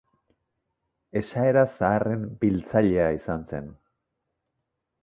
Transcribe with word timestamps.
Esaera 1.21 1.63
zaharren 1.75 2.27
biltzailea 2.45 3.07
izan 3.21 3.47
zen. 3.53 3.71